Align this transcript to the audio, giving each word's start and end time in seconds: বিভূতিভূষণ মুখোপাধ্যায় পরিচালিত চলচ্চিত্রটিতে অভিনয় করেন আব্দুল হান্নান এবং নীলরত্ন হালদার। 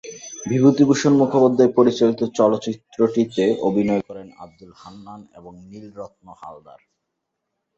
বিভূতিভূষণ 0.45 1.13
মুখোপাধ্যায় 1.13 1.71
পরিচালিত 1.77 2.21
চলচ্চিত্রটিতে 2.37 3.43
অভিনয় 3.61 4.03
করেন 4.09 4.27
আব্দুল 4.37 4.71
হান্নান 4.75 5.21
এবং 5.33 5.51
নীলরত্ন 5.69 6.25
হালদার। 6.41 6.79